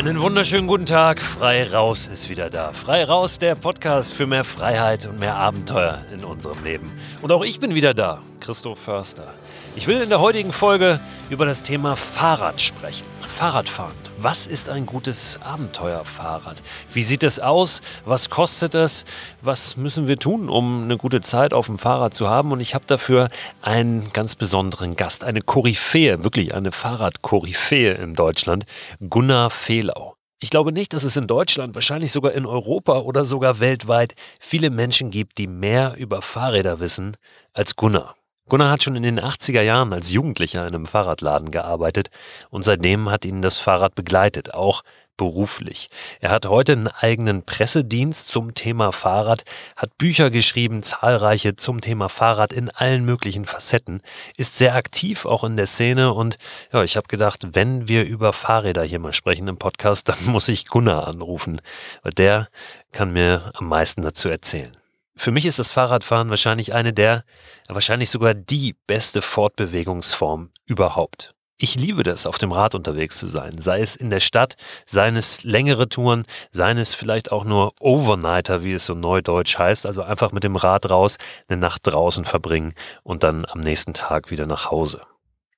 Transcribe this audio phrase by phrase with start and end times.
[0.00, 1.20] Einen wunderschönen guten Tag.
[1.20, 2.72] Frei raus ist wieder da.
[2.72, 6.90] Frei raus, der Podcast für mehr Freiheit und mehr Abenteuer in unserem Leben.
[7.20, 9.34] Und auch ich bin wieder da, Christoph Förster.
[9.76, 13.04] Ich will in der heutigen Folge über das Thema Fahrrad sprechen.
[13.30, 13.94] Fahrradfahren.
[14.18, 16.62] Was ist ein gutes Abenteuerfahrrad?
[16.92, 17.80] Wie sieht es aus?
[18.04, 19.06] Was kostet es?
[19.40, 22.52] Was müssen wir tun, um eine gute Zeit auf dem Fahrrad zu haben?
[22.52, 23.30] Und ich habe dafür
[23.62, 28.64] einen ganz besonderen Gast, eine Koryphäe, wirklich eine Fahrradkoryphäe in Deutschland,
[29.08, 30.16] Gunnar Fehlau.
[30.42, 34.70] Ich glaube nicht, dass es in Deutschland, wahrscheinlich sogar in Europa oder sogar weltweit viele
[34.70, 37.16] Menschen gibt, die mehr über Fahrräder wissen
[37.52, 38.16] als Gunnar.
[38.50, 42.10] Gunnar hat schon in den 80er Jahren als Jugendlicher in einem Fahrradladen gearbeitet
[42.50, 44.82] und seitdem hat ihn das Fahrrad begleitet, auch
[45.16, 45.88] beruflich.
[46.18, 49.44] Er hat heute einen eigenen Pressedienst zum Thema Fahrrad,
[49.76, 54.02] hat Bücher geschrieben, zahlreiche zum Thema Fahrrad in allen möglichen Facetten,
[54.36, 56.36] ist sehr aktiv auch in der Szene und
[56.72, 60.48] ja, ich habe gedacht, wenn wir über Fahrräder hier mal sprechen im Podcast, dann muss
[60.48, 61.60] ich Gunnar anrufen,
[62.02, 62.48] weil der
[62.90, 64.79] kann mir am meisten dazu erzählen.
[65.22, 67.24] Für mich ist das Fahrradfahren wahrscheinlich eine der,
[67.68, 71.34] wahrscheinlich sogar die beste Fortbewegungsform überhaupt.
[71.58, 75.16] Ich liebe das, auf dem Rad unterwegs zu sein, sei es in der Stadt, seien
[75.16, 80.02] es längere Touren, seien es vielleicht auch nur Overnighter, wie es so neudeutsch heißt, also
[80.02, 84.46] einfach mit dem Rad raus, eine Nacht draußen verbringen und dann am nächsten Tag wieder
[84.46, 85.02] nach Hause.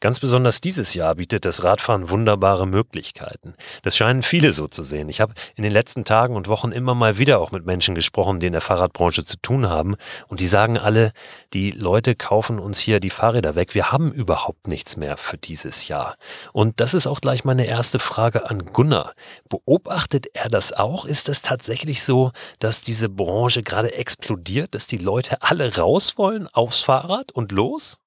[0.03, 3.55] Ganz besonders dieses Jahr bietet das Radfahren wunderbare Möglichkeiten.
[3.85, 5.09] Das scheinen viele so zu sehen.
[5.09, 8.41] Ich habe in den letzten Tagen und Wochen immer mal wieder auch mit Menschen gesprochen,
[8.41, 9.95] die in der Fahrradbranche zu tun haben.
[10.27, 11.13] Und die sagen alle,
[11.53, 13.77] die Leute kaufen uns hier die Fahrräder weg.
[13.77, 16.17] Wir haben überhaupt nichts mehr für dieses Jahr.
[16.53, 19.13] Und das ist auch gleich meine erste Frage an Gunnar.
[19.49, 21.05] Beobachtet er das auch?
[21.05, 26.49] Ist es tatsächlich so, dass diese Branche gerade explodiert, dass die Leute alle raus wollen
[26.49, 28.02] aufs Fahrrad und los?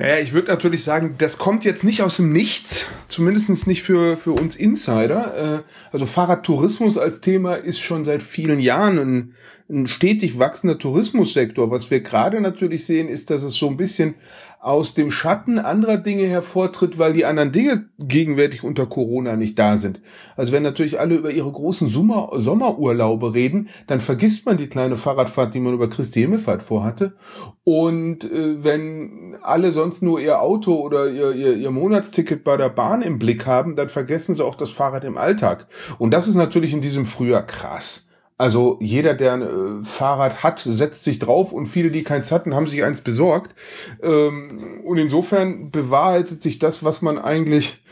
[0.00, 4.16] Naja, ich würde natürlich sagen, das kommt jetzt nicht aus dem Nichts, zumindest nicht für,
[4.16, 5.64] für uns Insider.
[5.64, 9.34] Äh, also Fahrradtourismus als Thema ist schon seit vielen Jahren ein,
[9.68, 11.72] ein stetig wachsender Tourismussektor.
[11.72, 14.14] Was wir gerade natürlich sehen, ist, dass es so ein bisschen
[14.60, 19.76] aus dem Schatten anderer Dinge hervortritt, weil die anderen Dinge gegenwärtig unter Corona nicht da
[19.76, 20.00] sind.
[20.36, 24.96] Also wenn natürlich alle über ihre großen Sommer Sommerurlaube reden, dann vergisst man die kleine
[24.96, 27.14] Fahrradfahrt, die man über Christi Himmelfahrt vorhatte.
[27.62, 32.68] Und äh, wenn alle sonst nur ihr Auto oder ihr, ihr, ihr Monatsticket bei der
[32.68, 35.68] Bahn im Blick haben, dann vergessen sie auch das Fahrrad im Alltag.
[35.98, 38.07] Und das ist natürlich in diesem Frühjahr krass.
[38.38, 42.54] Also jeder, der ein äh, Fahrrad hat, setzt sich drauf und viele, die keins hatten,
[42.54, 43.56] haben sich eins besorgt.
[44.00, 47.82] Ähm, und insofern bewahrheitet sich das, was man eigentlich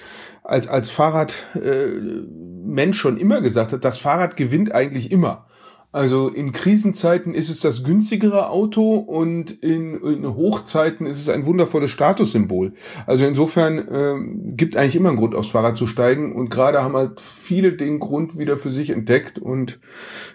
[0.45, 3.85] als, als Fahrradmensch äh, schon immer gesagt hat.
[3.85, 5.47] Das Fahrrad gewinnt eigentlich immer.
[5.97, 11.47] Also in Krisenzeiten ist es das günstigere Auto und in, in Hochzeiten ist es ein
[11.47, 12.75] wundervolles Statussymbol.
[13.07, 16.37] Also insofern ähm, gibt eigentlich immer einen Grund, aufs Fahrrad zu steigen.
[16.37, 19.81] Und gerade haben halt viele den Grund wieder für sich entdeckt und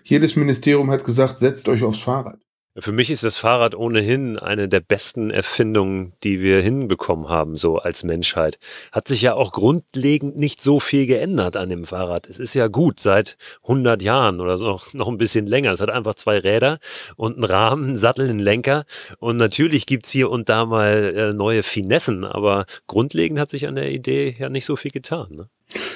[0.04, 2.40] jedes Ministerium hat gesagt, setzt euch aufs Fahrrad.
[2.78, 7.80] Für mich ist das Fahrrad ohnehin eine der besten Erfindungen, die wir hinbekommen haben, so
[7.80, 8.60] als Menschheit.
[8.94, 12.28] Hat sich ja auch grundlegend nicht so viel geändert an dem Fahrrad.
[12.28, 15.74] Es ist ja gut seit 100 Jahren oder so, noch ein bisschen länger.
[15.74, 16.80] Es hat einfach zwei Räder
[17.18, 18.86] und einen Rahmen, einen Sattel, einen Lenker.
[19.20, 23.76] Und natürlich gibt's hier und da mal äh, neue Finessen, aber grundlegend hat sich an
[23.76, 25.28] der Idee ja nicht so viel getan.
[25.32, 25.50] Ne?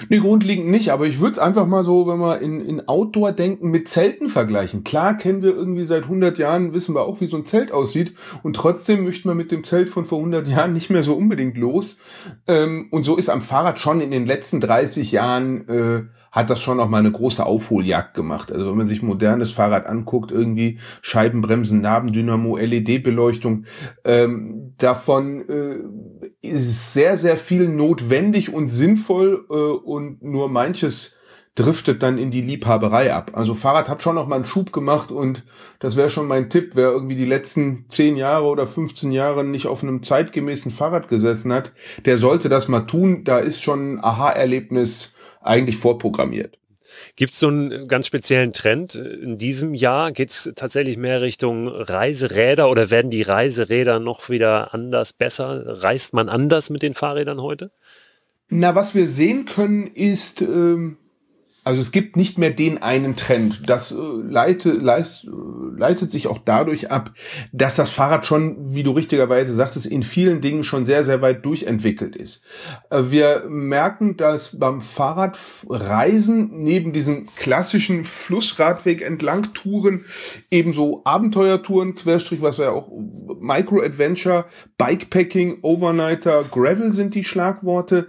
[0.09, 3.87] Nee, grundlegend nicht, aber ich würde einfach mal so, wenn wir in, in Outdoor-Denken mit
[3.87, 4.83] Zelten vergleichen.
[4.83, 8.13] Klar kennen wir irgendwie seit 100 Jahren, wissen wir auch, wie so ein Zelt aussieht
[8.43, 11.57] und trotzdem möchten wir mit dem Zelt von vor 100 Jahren nicht mehr so unbedingt
[11.57, 11.97] los.
[12.47, 16.03] Ähm, und so ist am Fahrrad schon in den letzten 30 Jahren äh,
[16.35, 18.51] hat das schon auch mal eine große Aufholjagd gemacht.
[18.51, 23.63] Also wenn man sich modernes Fahrrad anguckt, irgendwie Scheibenbremsen, Nabendynamo, LED-Beleuchtung,
[24.03, 25.77] ähm, davon äh,
[26.41, 31.17] ist sehr, sehr viel notwendig und sinnvoll äh, und nur manches
[31.55, 33.31] driftet dann in die Liebhaberei ab.
[33.33, 35.45] Also Fahrrad hat schon noch mal einen Schub gemacht und
[35.79, 39.67] das wäre schon mein Tipp, wer irgendwie die letzten 10 Jahre oder 15 Jahre nicht
[39.67, 41.71] auf einem zeitgemäßen Fahrrad gesessen hat,
[42.03, 43.23] der sollte das mal tun.
[43.23, 45.14] Da ist schon ein Aha-Erlebnis
[45.45, 46.57] eigentlich vorprogrammiert.
[47.15, 50.11] Gibt es so einen ganz speziellen Trend in diesem Jahr?
[50.11, 55.81] Geht es tatsächlich mehr Richtung Reiseräder oder werden die Reiseräder noch wieder anders, besser?
[55.83, 57.71] Reist man anders mit den Fahrrädern heute?
[58.49, 60.97] Na, was wir sehen können, ist, ähm,
[61.65, 63.67] also es gibt nicht mehr den einen Trend.
[63.67, 65.29] Das äh, leite, leist, äh,
[65.75, 67.11] leitet sich auch dadurch ab,
[67.51, 71.43] dass das Fahrrad schon, wie du richtigerweise sagtest, in vielen Dingen schon sehr, sehr weit
[71.43, 72.43] durchentwickelt ist.
[72.91, 80.05] Äh, wir merken, dass beim Fahrradreisen neben diesen klassischen Flussradweg entlang Touren
[80.51, 82.91] ebenso Abenteuertouren, Querstrich, was wir ja auch
[83.39, 84.45] Micro-Adventure,
[84.77, 88.07] Bikepacking, Overnighter, Gravel sind die Schlagworte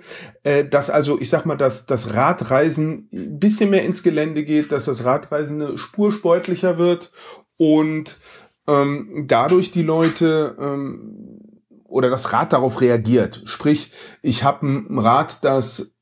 [0.70, 3.08] dass also, ich sag mal, dass das Radreisen
[3.46, 7.12] bisschen mehr ins Gelände geht, dass das Radreisen eine Spur sportlicher wird
[7.56, 8.18] und
[8.66, 13.42] ähm, dadurch die Leute ähm, oder das Rad darauf reagiert.
[13.44, 15.94] Sprich, ich habe ein Rad, das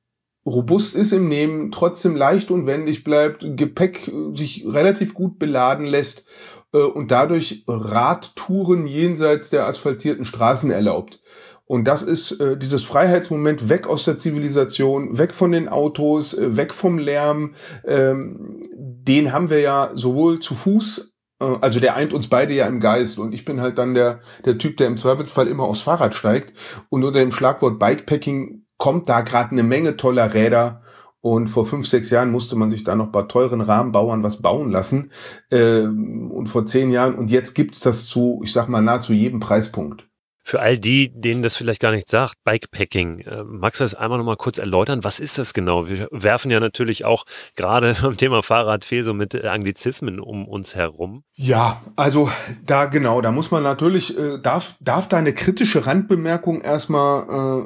[0.47, 6.25] robust ist im Nehmen, trotzdem leicht und wendig bleibt, Gepäck sich relativ gut beladen lässt
[6.73, 11.21] äh, und dadurch Radtouren jenseits der asphaltierten Straßen erlaubt.
[11.67, 16.57] Und das ist äh, dieses Freiheitsmoment weg aus der Zivilisation, weg von den Autos, äh,
[16.57, 17.55] weg vom Lärm.
[17.87, 22.67] Ähm, den haben wir ja sowohl zu Fuß, äh, also der eint uns beide ja
[22.67, 23.19] im Geist.
[23.19, 26.53] Und ich bin halt dann der, der Typ, der im Zweifelsfall immer aufs Fahrrad steigt.
[26.91, 30.83] Und unter dem Schlagwort Bikepacking kommt da gerade eine Menge toller Räder
[31.25, 34.71] und vor fünf, sechs Jahren musste man sich da noch bei teuren Rahmenbauern was bauen
[34.71, 35.11] lassen.
[35.51, 39.41] Ähm, und vor zehn Jahren, und jetzt gibt's das zu, ich sag mal, nahezu jedem
[39.41, 40.07] Preispunkt.
[40.47, 44.19] Für all die, denen das vielleicht gar nicht sagt, Bikepacking, äh, magst du das einmal
[44.19, 45.03] noch mal kurz erläutern?
[45.03, 45.89] Was ist das genau?
[45.89, 47.25] Wir werfen ja natürlich auch
[47.57, 51.25] gerade beim Thema Fahrrad viel so mit Anglizismen um uns herum.
[51.35, 52.31] Ja, also
[52.67, 57.65] da genau, da muss man natürlich, äh, darf, darf da eine kritische Randbemerkung erstmal, äh,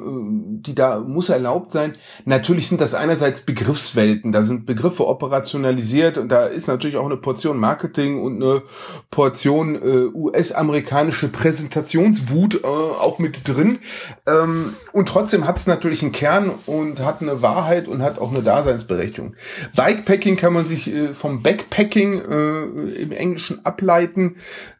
[0.61, 1.97] die da muss erlaubt sein.
[2.23, 7.17] Natürlich sind das einerseits Begriffswelten, da sind Begriffe operationalisiert und da ist natürlich auch eine
[7.17, 8.63] Portion Marketing und eine
[9.11, 13.79] Portion äh, US-amerikanische Präsentationswut äh, auch mit drin.
[14.25, 18.31] Ähm, und trotzdem hat es natürlich einen Kern und hat eine Wahrheit und hat auch
[18.31, 19.35] eine Daseinsberechtigung.
[19.75, 24.37] Bikepacking kann man sich äh, vom Backpacking äh, im Englischen ableiten.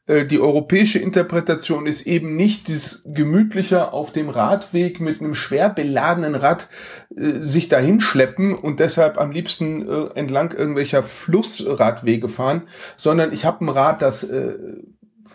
[0.09, 5.69] Äh, die europäische Interpretation ist eben nicht das gemütlicher auf dem Radweg mit einem schwer
[5.69, 6.67] beladenen Rad
[7.15, 12.63] äh, sich dahin schleppen und deshalb am liebsten äh, entlang irgendwelcher Flussradwege fahren,
[12.97, 14.57] sondern ich habe ein Rad, das äh,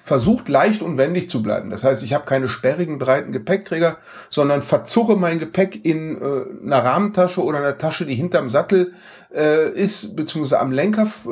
[0.03, 1.71] versucht leicht und wendig zu bleiben.
[1.71, 3.99] Das heißt, ich habe keine sperrigen, breiten Gepäckträger,
[4.29, 8.93] sondern verzurre mein Gepäck in äh, einer Rahmentasche oder einer Tasche, die hinterm Sattel
[9.35, 11.29] äh, ist, beziehungsweise am Lenker äh,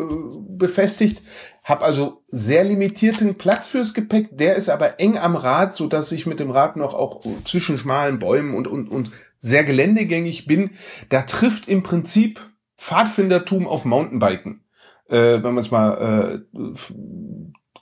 [0.48, 1.22] befestigt.
[1.64, 6.10] Habe also sehr limitierten Platz fürs Gepäck, der ist aber eng am Rad, so dass
[6.12, 10.70] ich mit dem Rad noch auch zwischen schmalen Bäumen und, und, und sehr geländegängig bin.
[11.08, 12.40] Da trifft im Prinzip
[12.78, 14.64] Pfadfindertum auf Mountainbiken.
[15.08, 16.58] Äh, wenn man es mal äh,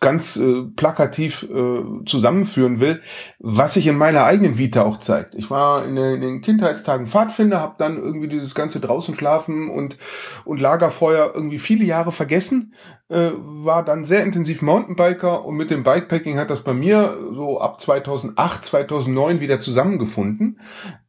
[0.00, 3.02] ganz äh, plakativ äh, zusammenführen will,
[3.38, 5.35] was sich in meiner eigenen Vita auch zeigt.
[5.35, 9.69] Ich war in den, in den Kindheitstagen Pfadfinder, habe dann irgendwie dieses ganze draußen schlafen
[9.70, 9.99] und
[10.44, 12.75] und Lagerfeuer irgendwie viele Jahre vergessen,
[13.11, 17.61] äh, war dann sehr intensiv Mountainbiker und mit dem Bikepacking hat das bei mir so
[17.61, 20.61] ab 2008, 2009 wieder zusammengefunden.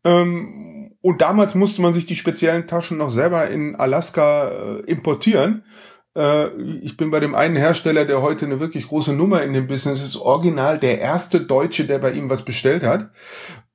[0.03, 5.63] Ähm, und damals musste man sich die speziellen Taschen noch selber in Alaska äh, importieren
[6.13, 10.03] ich bin bei dem einen Hersteller, der heute eine wirklich große Nummer in dem Business
[10.03, 13.11] ist, original der erste Deutsche, der bei ihm was bestellt hat.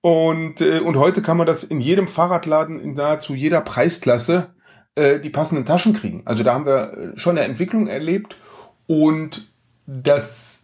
[0.03, 4.55] Und, äh, und heute kann man das in jedem Fahrradladen in nahezu jeder Preisklasse
[4.95, 6.23] äh, die passenden Taschen kriegen.
[6.27, 8.37] Also da haben wir schon eine Entwicklung erlebt
[8.87, 9.51] und
[9.87, 10.56] das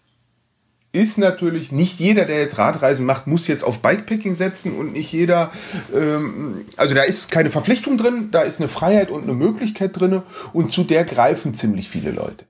[0.93, 5.13] ist natürlich nicht jeder, der jetzt Radreisen macht, muss jetzt auf Bikepacking setzen und nicht
[5.13, 5.51] jeder,
[5.95, 10.23] ähm, also da ist keine Verpflichtung drin, da ist eine Freiheit und eine Möglichkeit drin
[10.53, 12.47] und zu der greifen ziemlich viele Leute.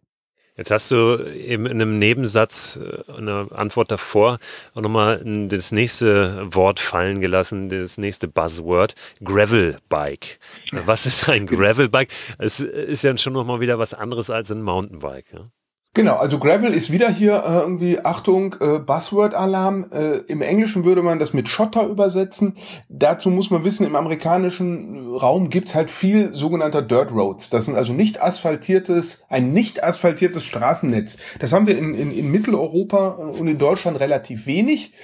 [0.54, 4.38] Jetzt hast du eben in einem Nebensatz, äh, eine Antwort davor,
[4.74, 8.94] auch nochmal das nächste Wort fallen gelassen, das nächste Buzzword,
[9.24, 10.38] Gravelbike.
[10.72, 12.12] Was ist ein Gravelbike?
[12.38, 15.32] Es ist ja schon nochmal wieder was anderes als ein Mountainbike.
[15.32, 15.50] Ja?
[15.94, 19.90] Genau, also Gravel ist wieder hier äh, irgendwie, Achtung, äh, Buzzword-Alarm.
[19.92, 22.56] Äh, Im Englischen würde man das mit Schotter übersetzen.
[22.88, 27.50] Dazu muss man wissen, im amerikanischen Raum gibt's halt viel sogenannter Dirt Roads.
[27.50, 31.18] Das sind also nicht asphaltiertes, ein nicht asphaltiertes Straßennetz.
[31.40, 34.94] Das haben wir in, in, in Mitteleuropa und in Deutschland relativ wenig.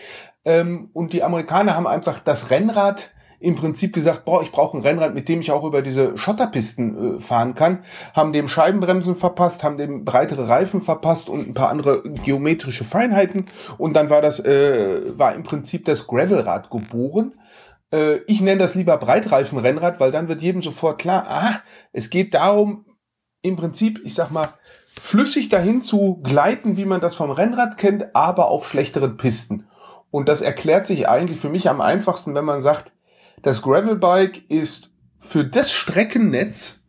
[0.46, 4.82] Ähm, und die Amerikaner haben einfach das Rennrad im Prinzip gesagt, boah, ich brauche ein
[4.82, 9.62] Rennrad, mit dem ich auch über diese Schotterpisten äh, fahren kann, haben dem Scheibenbremsen verpasst,
[9.62, 14.40] haben dem breitere Reifen verpasst und ein paar andere geometrische Feinheiten und dann war das
[14.40, 17.34] äh, war im Prinzip das Gravelrad geboren.
[17.92, 21.60] Äh, ich nenne das lieber Breitreifenrennrad, weil dann wird jedem sofort klar, ah,
[21.92, 22.84] es geht darum,
[23.42, 24.54] im Prinzip, ich sag mal,
[25.00, 29.68] flüssig dahin zu gleiten, wie man das vom Rennrad kennt, aber auf schlechteren Pisten.
[30.10, 32.92] Und das erklärt sich eigentlich für mich am einfachsten, wenn man sagt,
[33.42, 36.82] das Gravelbike ist für das Streckennetz,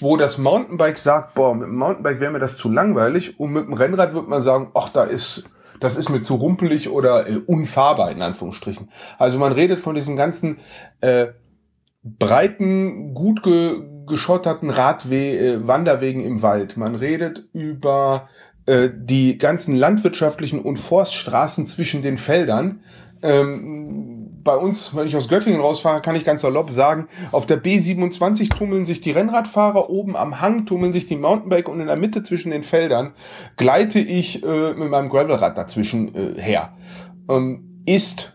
[0.00, 3.66] wo das Mountainbike sagt, boah, mit dem Mountainbike wäre mir das zu langweilig und mit
[3.66, 5.44] dem Rennrad wird man sagen, ach, da ist,
[5.80, 8.90] das ist mir zu rumpelig oder äh, unfahrbar in Anführungsstrichen.
[9.18, 10.58] Also man redet von diesen ganzen
[11.00, 11.28] äh,
[12.02, 16.76] breiten, gut ge geschotterten Radwe äh, Wanderwegen im Wald.
[16.76, 18.28] Man redet über
[18.66, 22.80] äh, die ganzen landwirtschaftlichen und Forststraßen zwischen den Feldern.
[23.22, 27.62] Ähm, bei uns, wenn ich aus Göttingen rausfahre, kann ich ganz salopp sagen, auf der
[27.62, 31.96] B27 tummeln sich die Rennradfahrer, oben am Hang tummeln sich die Mountainbike und in der
[31.96, 33.14] Mitte zwischen den Feldern
[33.56, 36.76] gleite ich äh, mit meinem Gravelrad dazwischen äh, her.
[37.28, 38.33] Ähm, ist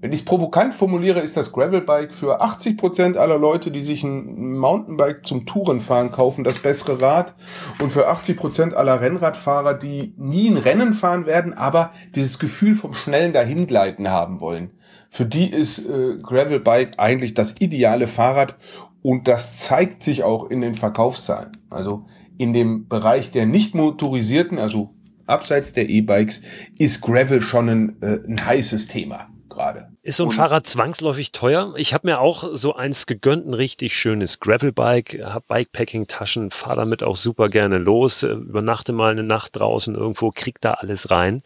[0.00, 4.02] wenn ich es provokant formuliere, ist das Gravelbike für 80 Prozent aller Leute, die sich
[4.02, 7.34] ein Mountainbike zum Tourenfahren kaufen, das bessere Rad.
[7.80, 12.74] Und für 80 Prozent aller Rennradfahrer, die nie ein Rennen fahren werden, aber dieses Gefühl
[12.76, 14.70] vom schnellen Dahingleiten haben wollen.
[15.10, 18.54] Für die ist äh, Gravelbike eigentlich das ideale Fahrrad
[19.02, 21.50] und das zeigt sich auch in den Verkaufszahlen.
[21.68, 22.06] Also
[22.38, 24.94] in dem Bereich der nicht motorisierten, also
[25.26, 26.40] abseits der E-Bikes,
[26.78, 29.28] ist Gravel schon ein, äh, ein heißes Thema
[29.60, 29.88] gerade.
[30.02, 31.72] Ist so ein und Fahrrad zwangsläufig teuer?
[31.76, 37.02] Ich habe mir auch so eins gegönnt, ein richtig schönes Gravelbike, habe Bikepacking-Taschen, fahre damit
[37.02, 41.42] auch super gerne los, äh, übernachte mal eine Nacht draußen irgendwo, krieg da alles rein,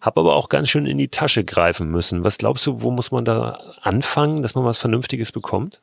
[0.00, 2.24] habe aber auch ganz schön in die Tasche greifen müssen.
[2.24, 5.80] Was glaubst du, wo muss man da anfangen, dass man was Vernünftiges bekommt?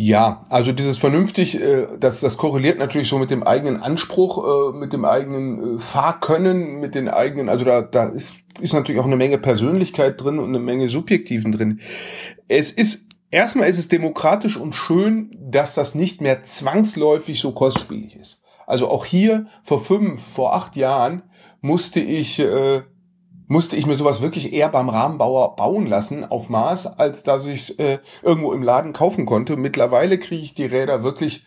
[0.00, 4.78] Ja, also dieses vernünftig, äh, das, das korreliert natürlich so mit dem eigenen Anspruch, äh,
[4.78, 9.06] mit dem eigenen äh, Fahrkönnen, mit den eigenen, also da, da ist, ist natürlich auch
[9.06, 11.80] eine Menge Persönlichkeit drin und eine Menge Subjektiven drin.
[12.46, 18.14] Es ist, erstmal ist es demokratisch und schön, dass das nicht mehr zwangsläufig so kostspielig
[18.14, 18.44] ist.
[18.68, 21.22] Also auch hier vor fünf, vor acht Jahren
[21.60, 22.82] musste ich äh,
[23.48, 27.60] musste ich mir sowas wirklich eher beim Rahmenbauer bauen lassen auf Maß, als dass ich
[27.62, 29.56] es äh, irgendwo im Laden kaufen konnte.
[29.56, 31.44] Mittlerweile kriege ich die Räder wirklich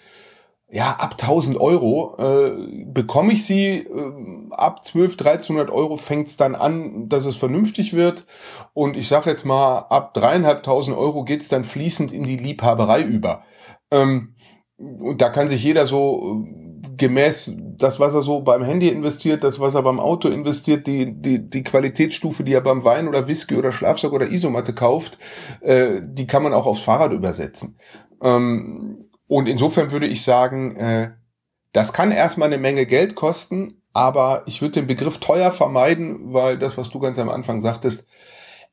[0.73, 6.37] ja ab 1000 Euro äh, bekomme ich sie äh, ab 12 1300 Euro fängt es
[6.37, 8.25] dann an dass es vernünftig wird
[8.73, 13.43] und ich sage jetzt mal ab dreieinhalbtausend Euro geht's dann fließend in die Liebhaberei über
[13.91, 14.35] ähm,
[14.77, 16.45] und da kann sich jeder so
[16.97, 21.13] gemäß das, was er so beim Handy investiert, das, was er beim Auto investiert, die,
[21.13, 25.17] die, die Qualitätsstufe, die er beim Wein oder Whisky oder Schlafsack oder Isomatte kauft,
[25.61, 27.77] äh, die kann man auch aufs Fahrrad übersetzen.
[28.21, 31.11] Ähm, und insofern würde ich sagen, äh,
[31.73, 36.57] das kann erstmal eine Menge Geld kosten, aber ich würde den Begriff teuer vermeiden, weil
[36.57, 38.07] das, was du ganz am Anfang sagtest,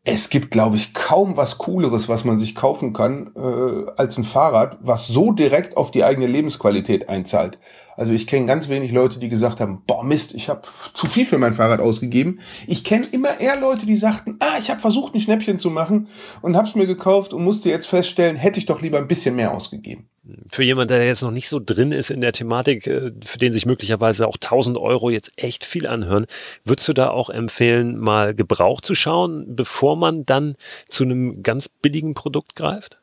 [0.04, 4.24] es gibt, glaube ich, kaum was Cooleres, was man sich kaufen kann, äh, als ein
[4.24, 7.58] Fahrrad, was so direkt auf die eigene Lebensqualität einzahlt.
[7.98, 10.62] Also ich kenne ganz wenig Leute, die gesagt haben, boah Mist, ich habe
[10.94, 12.38] zu viel für mein Fahrrad ausgegeben.
[12.68, 16.06] Ich kenne immer eher Leute, die sagten, ah, ich habe versucht, ein Schnäppchen zu machen
[16.40, 19.34] und habe es mir gekauft und musste jetzt feststellen, hätte ich doch lieber ein bisschen
[19.34, 20.08] mehr ausgegeben.
[20.46, 23.52] Für jemanden, der jetzt noch nicht so drin ist in der Thematik, äh, für den
[23.52, 26.26] sich möglicherweise auch 1000 Euro jetzt echt viel anhören,
[26.64, 30.54] würdest du da auch empfehlen, mal Gebrauch zu schauen, bevor man dann
[30.86, 33.00] zu einem ganz billigen Produkt greift?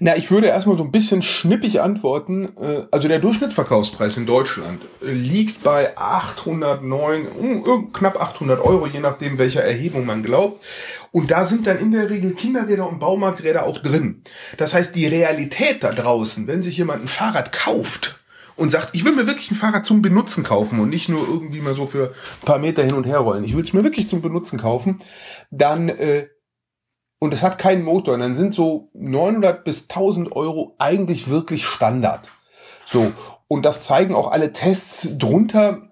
[0.00, 2.48] Na, ich würde erstmal so ein bisschen schnippig antworten.
[2.58, 9.62] Äh, also der Durchschnittsverkaufspreis in Deutschland liegt bei 809, knapp 800 Euro, je nachdem, welcher
[9.62, 10.64] Erhebung man glaubt.
[11.12, 14.22] Und da sind dann in der Regel Kinderräder und Baumarkträder auch drin.
[14.58, 18.20] Das heißt, die Realität da draußen, wenn sich jemand ein Fahrrad kauft,
[18.56, 21.60] und sagt, ich will mir wirklich ein Fahrrad zum Benutzen kaufen und nicht nur irgendwie
[21.60, 23.44] mal so für ein paar Meter hin und her rollen.
[23.44, 25.02] Ich will es mir wirklich zum Benutzen kaufen,
[25.50, 26.28] dann äh,
[27.18, 31.64] und es hat keinen Motor, und dann sind so 900 bis 1000 Euro eigentlich wirklich
[31.64, 32.30] Standard.
[32.84, 33.12] So.
[33.48, 35.88] Und das zeigen auch alle Tests drunter.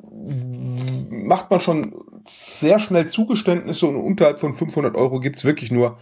[1.10, 1.94] Macht man schon
[2.26, 5.98] sehr schnell Zugeständnisse und unterhalb von 500 Euro gibt's wirklich nur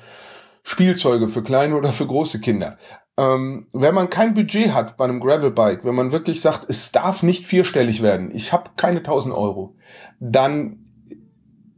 [0.63, 2.79] Spielzeuge für kleine oder für große Kinder.
[3.19, 7.23] Ähm, wenn man kein Budget hat bei einem Gravelbike, wenn man wirklich sagt, es darf
[7.23, 9.77] nicht vierstellig werden, ich habe keine 1000 Euro,
[10.21, 10.82] dann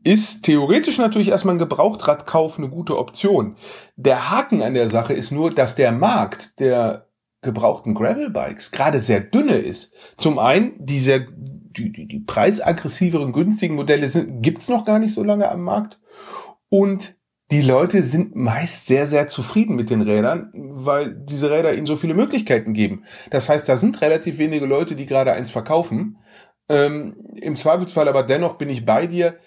[0.04, 3.56] ist theoretisch natürlich erstmal ein Gebrauchtradkauf eine gute Option.
[3.96, 7.08] Der Haken an der Sache ist nur, dass der Markt der
[7.42, 9.92] gebrauchten Gravelbikes gerade sehr dünne ist.
[10.16, 15.14] Zum einen, die sehr, die, die, die preisaggressiveren, günstigen Modelle sind, gibt's noch gar nicht
[15.14, 15.98] so lange am Markt.
[16.68, 17.16] Und
[17.50, 21.96] die Leute sind meist sehr, sehr zufrieden mit den Rädern, weil diese Räder ihnen so
[21.96, 23.04] viele Möglichkeiten geben.
[23.30, 26.18] Das heißt, da sind relativ wenige Leute, die gerade eins verkaufen.
[26.68, 29.38] Ähm, Im Zweifelsfall aber dennoch bin ich bei dir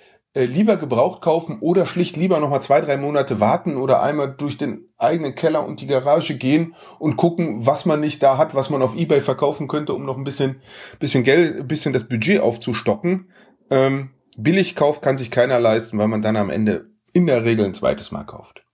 [0.46, 4.58] lieber gebraucht kaufen oder schlicht lieber noch mal zwei, drei Monate warten oder einmal durch
[4.58, 8.70] den eigenen Keller und die Garage gehen und gucken, was man nicht da hat, was
[8.70, 10.62] man auf Ebay verkaufen könnte, um noch ein bisschen,
[11.00, 13.30] bisschen Geld, ein bisschen das Budget aufzustocken.
[13.70, 17.74] Ähm, Billigkauf kann sich keiner leisten, weil man dann am Ende in der Regel ein
[17.74, 18.67] zweites Mal kauft.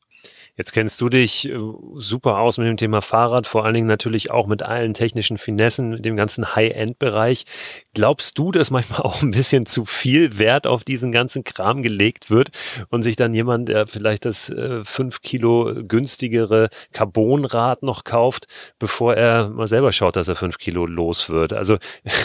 [0.56, 1.58] Jetzt kennst du dich äh,
[1.96, 5.90] super aus mit dem Thema Fahrrad, vor allen Dingen natürlich auch mit allen technischen Finessen,
[5.90, 7.46] mit dem ganzen High-End-Bereich.
[7.96, 12.30] Glaubst du, dass manchmal auch ein bisschen zu viel Wert auf diesen ganzen Kram gelegt
[12.30, 12.50] wird
[12.90, 18.46] und sich dann jemand, der vielleicht das äh, fünf Kilo günstigere Carbonrad noch kauft,
[18.78, 21.54] bevor er mal selber schaut, dass er fünf Kilo los wird?
[21.54, 21.80] Also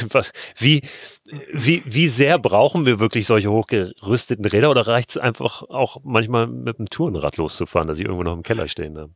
[0.58, 0.82] wie,
[1.52, 6.46] wie, wie sehr brauchen wir wirklich solche hochgerüsteten Räder oder reicht es einfach auch manchmal
[6.46, 9.12] mit dem Tourenrad loszufahren, dass ich irgendwo noch im Keller stehen habe?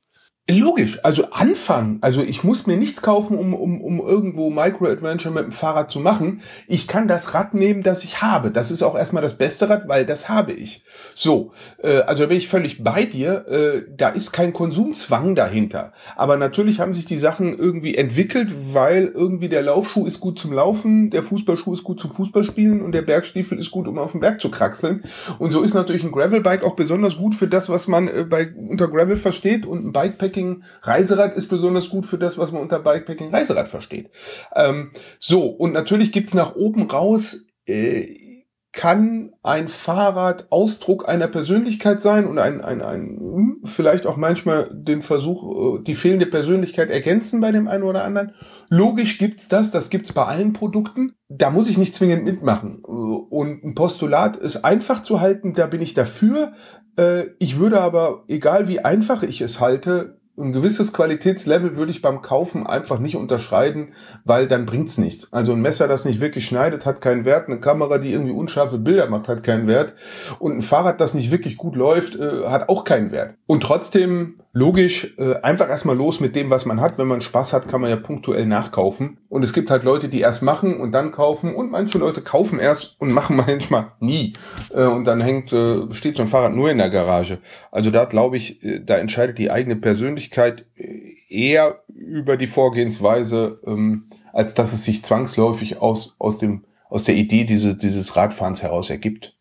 [0.51, 1.99] Logisch, also anfangen.
[2.01, 6.01] Also ich muss mir nichts kaufen, um, um, um irgendwo Micro-Adventure mit dem Fahrrad zu
[6.01, 6.41] machen.
[6.67, 8.51] Ich kann das Rad nehmen, das ich habe.
[8.51, 10.83] Das ist auch erstmal das beste Rad, weil das habe ich.
[11.15, 13.47] So, äh, also da bin ich völlig bei dir.
[13.47, 15.93] Äh, da ist kein Konsumzwang dahinter.
[16.17, 20.53] Aber natürlich haben sich die Sachen irgendwie entwickelt, weil irgendwie der Laufschuh ist gut zum
[20.53, 24.21] Laufen, der Fußballschuh ist gut zum Fußballspielen und der Bergstiefel ist gut, um auf den
[24.21, 25.05] Berg zu kraxeln.
[25.39, 28.53] Und so ist natürlich ein Gravelbike auch besonders gut für das, was man äh, bei
[28.53, 32.63] unter Gravel versteht und ein Bikepack Bikepacking Reiserad ist besonders gut für das, was man
[32.63, 34.11] unter Bikepacking Reiserad versteht.
[34.55, 38.33] Ähm, so, und natürlich gibt's nach oben raus, äh,
[38.75, 44.71] kann ein Fahrrad Ausdruck einer Persönlichkeit sein und ein, ein, ein hm, vielleicht auch manchmal
[44.73, 48.33] den Versuch, äh, die fehlende Persönlichkeit ergänzen bei dem einen oder anderen.
[48.71, 51.13] Logisch gibt's das, das gibt's bei allen Produkten.
[51.29, 52.83] Da muss ich nicht zwingend mitmachen.
[52.83, 56.55] Und ein Postulat ist einfach zu halten, da bin ich dafür.
[56.97, 62.01] Äh, ich würde aber, egal wie einfach ich es halte, ein gewisses Qualitätslevel würde ich
[62.01, 63.93] beim Kaufen einfach nicht unterschreiten,
[64.25, 65.33] weil dann bringt's nichts.
[65.33, 67.49] Also ein Messer, das nicht wirklich schneidet, hat keinen Wert.
[67.49, 69.95] Eine Kamera, die irgendwie unscharfe Bilder macht, hat keinen Wert.
[70.39, 73.35] Und ein Fahrrad, das nicht wirklich gut läuft, äh, hat auch keinen Wert.
[73.47, 76.99] Und trotzdem logisch, äh, einfach erstmal los mit dem, was man hat.
[76.99, 79.19] Wenn man Spaß hat, kann man ja punktuell nachkaufen.
[79.29, 81.55] Und es gibt halt Leute, die erst machen und dann kaufen.
[81.55, 84.35] Und manche Leute kaufen erst und machen manchmal nie.
[84.75, 87.39] Äh, und dann hängt, äh, steht so ein Fahrrad nur in der Garage.
[87.71, 93.61] Also da glaube ich, äh, da entscheidet die eigene Persönlichkeit äh, eher über die Vorgehensweise,
[93.67, 98.63] ähm, als dass es sich zwangsläufig aus, aus dem, aus der Idee diese, dieses Radfahrens
[98.63, 99.35] heraus ergibt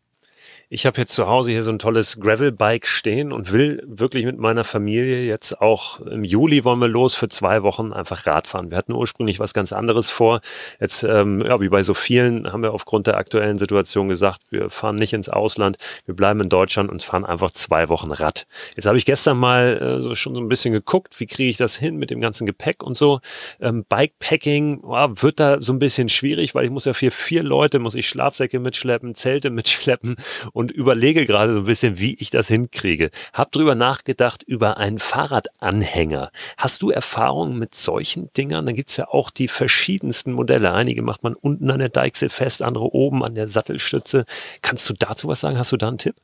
[0.73, 4.37] ich habe jetzt zu Hause hier so ein tolles Gravelbike stehen und will wirklich mit
[4.37, 8.71] meiner Familie jetzt auch im Juli wollen wir los für zwei Wochen einfach Radfahren.
[8.71, 10.39] Wir hatten ursprünglich was ganz anderes vor.
[10.79, 14.69] Jetzt, ähm, ja, wie bei so vielen, haben wir aufgrund der aktuellen Situation gesagt, wir
[14.69, 18.47] fahren nicht ins Ausland, wir bleiben in Deutschland und fahren einfach zwei Wochen Rad.
[18.77, 21.57] Jetzt habe ich gestern mal äh, so schon so ein bisschen geguckt, wie kriege ich
[21.57, 23.19] das hin mit dem ganzen Gepäck und so.
[23.59, 27.43] Ähm, Bikepacking oh, wird da so ein bisschen schwierig, weil ich muss ja für vier
[27.43, 30.15] Leute, muss ich Schlafsäcke mitschleppen, Zelte mitschleppen
[30.53, 33.09] und überlege gerade so ein bisschen, wie ich das hinkriege.
[33.33, 36.31] Hab drüber nachgedacht über einen Fahrradanhänger.
[36.57, 38.67] Hast du Erfahrungen mit solchen Dingern?
[38.67, 40.73] Da gibt's ja auch die verschiedensten Modelle.
[40.73, 44.25] Einige macht man unten an der Deichsel fest, andere oben an der Sattelstütze.
[44.61, 45.57] Kannst du dazu was sagen?
[45.57, 46.15] Hast du da einen Tipp?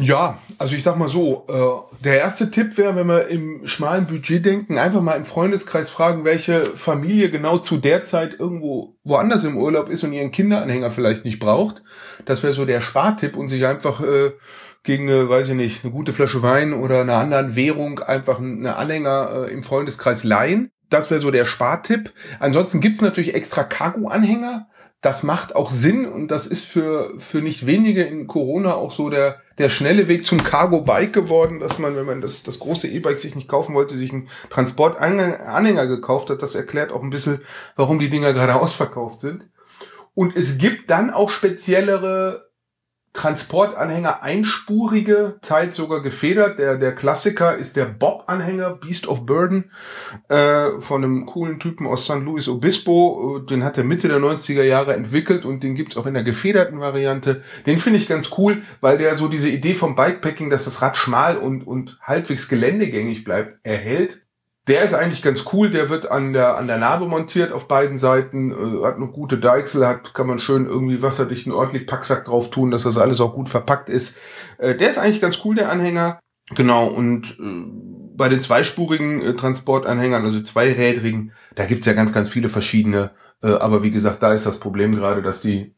[0.00, 4.06] Ja, also ich sag mal so, äh, der erste Tipp wäre, wenn wir im schmalen
[4.06, 9.42] Budget denken, einfach mal im Freundeskreis fragen, welche Familie genau zu der Zeit irgendwo woanders
[9.42, 11.82] im Urlaub ist und ihren Kinderanhänger vielleicht nicht braucht.
[12.26, 14.30] Das wäre so der Spartipp und sich einfach äh,
[14.84, 18.76] gegen eine, weiß ich nicht, eine gute Flasche Wein oder eine anderen Währung einfach eine
[18.76, 20.70] Anhänger äh, im Freundeskreis leihen.
[20.90, 22.12] Das wäre so der Spartipp.
[22.38, 24.68] Ansonsten gibt's natürlich extra Cargo-Anhänger
[25.00, 29.10] das macht auch Sinn und das ist für, für nicht wenige in Corona auch so
[29.10, 33.20] der, der schnelle Weg zum Cargo-Bike geworden, dass man, wenn man das, das große E-Bike
[33.20, 36.42] sich nicht kaufen wollte, sich einen Transportanhänger gekauft hat.
[36.42, 37.42] Das erklärt auch ein bisschen,
[37.76, 39.44] warum die Dinger gerade ausverkauft sind.
[40.14, 42.47] Und es gibt dann auch speziellere
[43.18, 46.60] Transportanhänger einspurige, teils sogar gefedert.
[46.60, 49.72] Der, der Klassiker ist der Bob-Anhänger, Beast of Burden,
[50.28, 52.20] äh, von einem coolen Typen aus St.
[52.24, 53.40] Louis Obispo.
[53.40, 56.78] Den hat er Mitte der 90er Jahre entwickelt und den gibt's auch in der gefederten
[56.78, 57.42] Variante.
[57.66, 60.96] Den finde ich ganz cool, weil der so diese Idee vom Bikepacking, dass das Rad
[60.96, 64.22] schmal und, und halbwegs geländegängig bleibt, erhält.
[64.68, 67.96] Der ist eigentlich ganz cool, der wird an der, an der Narbe montiert auf beiden
[67.96, 72.50] Seiten, äh, hat eine gute Deichsel, hat, kann man schön irgendwie wasserdichten ordentlich Packsack drauf
[72.50, 74.16] tun, dass das alles auch gut verpackt ist.
[74.58, 76.20] Äh, der ist eigentlich ganz cool, der Anhänger.
[76.54, 77.64] Genau, und äh,
[78.16, 83.12] bei den zweispurigen äh, Transportanhängern, also zweirädrigen, da gibt's ja ganz, ganz viele verschiedene.
[83.42, 85.74] Äh, aber wie gesagt, da ist das Problem gerade, dass die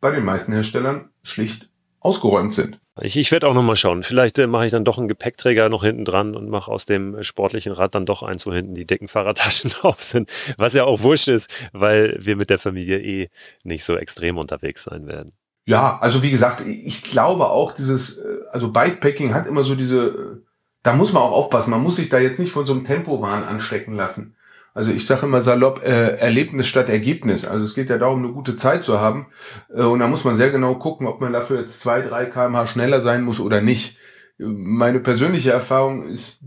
[0.00, 1.70] bei den meisten Herstellern schlicht
[2.00, 2.80] ausgeräumt sind.
[3.02, 4.02] Ich, ich werde auch nochmal schauen.
[4.02, 7.22] Vielleicht äh, mache ich dann doch einen Gepäckträger noch hinten dran und mache aus dem
[7.22, 10.30] sportlichen Rad dann doch eins, wo hinten die dicken Fahrradtaschen drauf sind.
[10.56, 13.28] Was ja auch wurscht ist, weil wir mit der Familie eh
[13.64, 15.32] nicht so extrem unterwegs sein werden.
[15.66, 20.06] Ja, also wie gesagt, ich glaube auch dieses, äh, also Bikepacking hat immer so diese,
[20.06, 20.46] äh,
[20.82, 21.70] da muss man auch aufpassen.
[21.70, 24.35] Man muss sich da jetzt nicht von so einem Tempowahn anstecken lassen.
[24.76, 27.46] Also ich sage immer salopp, äh, Erlebnis statt Ergebnis.
[27.46, 29.28] Also es geht ja darum, eine gute Zeit zu haben.
[29.72, 32.66] Äh, und da muss man sehr genau gucken, ob man dafür jetzt zwei, drei kmh
[32.66, 33.96] schneller sein muss oder nicht.
[34.36, 36.40] Meine persönliche Erfahrung ist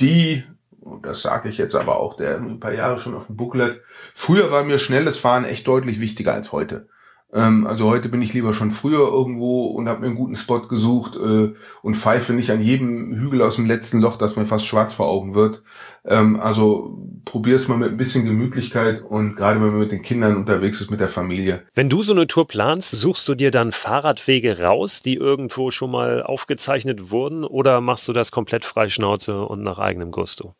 [0.00, 0.42] die,
[0.80, 3.76] und das sage ich jetzt aber auch, der ein paar Jahre schon auf dem hat,
[4.14, 6.88] früher war mir schnelles Fahren echt deutlich wichtiger als heute.
[7.32, 10.60] Ähm, also heute bin ich lieber schon früher irgendwo und habe mir einen guten Spot
[10.60, 14.66] gesucht äh, und pfeife nicht an jedem Hügel aus dem letzten Loch, dass mir fast
[14.66, 15.62] schwarz vor Augen wird.
[16.04, 20.02] Ähm, also probier es mal mit ein bisschen Gemütlichkeit und gerade wenn man mit den
[20.02, 21.64] Kindern unterwegs ist, mit der Familie.
[21.74, 25.90] Wenn du so eine Tour planst, suchst du dir dann Fahrradwege raus, die irgendwo schon
[25.90, 30.54] mal aufgezeichnet wurden oder machst du das komplett frei Schnauze und nach eigenem Gusto?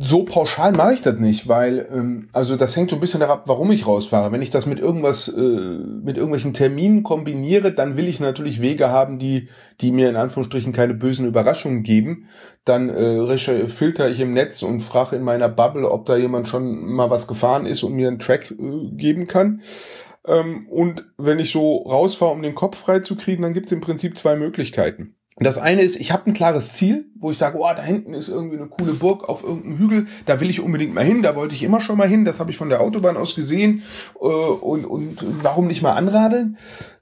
[0.00, 3.38] So pauschal mache ich das nicht, weil ähm, also das hängt so ein bisschen davon
[3.38, 4.30] ab, warum ich rausfahre.
[4.30, 8.90] Wenn ich das mit irgendwas, äh, mit irgendwelchen Terminen kombiniere, dann will ich natürlich Wege
[8.90, 9.48] haben, die,
[9.80, 12.28] die mir in Anführungsstrichen keine bösen Überraschungen geben.
[12.66, 16.84] Dann äh, filter ich im Netz und frage in meiner Bubble, ob da jemand schon
[16.84, 19.62] mal was gefahren ist und mir einen Track äh, geben kann.
[20.26, 23.72] Ähm, und wenn ich so rausfahre, um den Kopf frei zu kriegen, dann gibt es
[23.72, 25.16] im Prinzip zwei Möglichkeiten.
[25.36, 28.28] Das eine ist, ich habe ein klares Ziel, wo ich sage, oh, da hinten ist
[28.28, 31.56] irgendwie eine coole Burg auf irgendeinem Hügel, da will ich unbedingt mal hin, da wollte
[31.56, 33.82] ich immer schon mal hin, das habe ich von der Autobahn aus gesehen
[34.20, 36.56] äh, und, und warum nicht mal anradeln?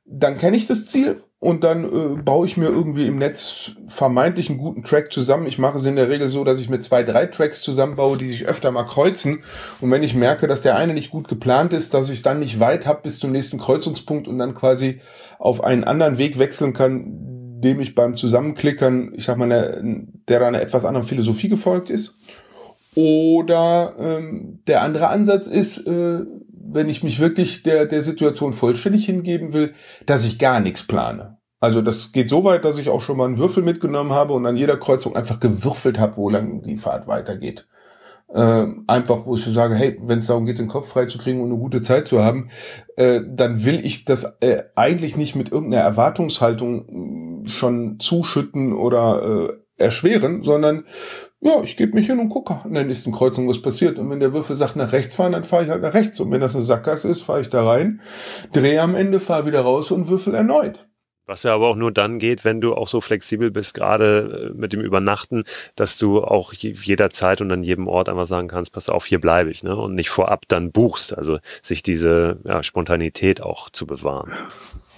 [0.06, 4.48] Dann kenne ich das Ziel und dann äh, baue ich mir irgendwie im Netz vermeintlich
[4.48, 5.46] einen guten Track zusammen.
[5.46, 8.28] Ich mache es in der Regel so, dass ich mir zwei, drei Tracks zusammenbaue, die
[8.28, 9.42] sich öfter mal kreuzen.
[9.80, 12.38] Und wenn ich merke, dass der eine nicht gut geplant ist, dass ich es dann
[12.38, 15.00] nicht weit habe bis zum nächsten Kreuzungspunkt und dann quasi
[15.40, 17.31] auf einen anderen Weg wechseln kann,
[17.62, 19.82] dem ich beim Zusammenklickern, ich sag mal, der,
[20.28, 22.18] der einer etwas anderen Philosophie gefolgt ist.
[22.94, 29.06] Oder ähm, der andere Ansatz ist, äh, wenn ich mich wirklich der, der Situation vollständig
[29.06, 29.74] hingeben will,
[30.06, 31.38] dass ich gar nichts plane.
[31.60, 34.46] Also das geht so weit, dass ich auch schon mal einen Würfel mitgenommen habe und
[34.46, 37.66] an jeder Kreuzung einfach gewürfelt habe, wo lang die Fahrt weitergeht.
[38.34, 41.18] Äh, einfach, wo ich so sage, hey, wenn es darum geht, den Kopf frei zu
[41.18, 42.48] kriegen und eine gute Zeit zu haben,
[42.96, 49.82] äh, dann will ich das äh, eigentlich nicht mit irgendeiner Erwartungshaltung schon zuschütten oder äh,
[49.82, 50.84] erschweren, sondern
[51.40, 53.98] ja, ich gebe mich hin und gucke an der nächsten Kreuzung, was passiert.
[53.98, 56.20] Und wenn der Würfel sagt, nach rechts fahren, dann fahre ich halt nach rechts.
[56.20, 58.00] Und wenn das eine Sackgasse ist, fahre ich da rein,
[58.52, 60.88] drehe am Ende, fahre wieder raus und würfel erneut.
[61.26, 64.58] Was ja aber auch nur dann geht, wenn du auch so flexibel bist, gerade äh,
[64.58, 65.44] mit dem Übernachten,
[65.76, 69.50] dass du auch jederzeit und an jedem Ort einfach sagen kannst, pass auf, hier bleibe
[69.50, 69.76] ich, ne?
[69.76, 71.16] Und nicht vorab dann buchst.
[71.16, 74.32] Also sich diese ja, Spontanität auch zu bewahren.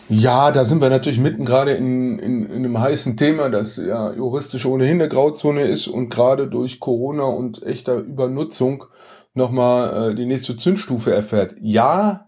[0.08, 4.12] Ja, da sind wir natürlich mitten gerade in, in, in einem heißen Thema, das ja
[4.12, 8.84] juristisch ohnehin eine Grauzone ist und gerade durch Corona und echter Übernutzung
[9.32, 11.54] nochmal äh, die nächste Zündstufe erfährt.
[11.60, 12.23] Ja,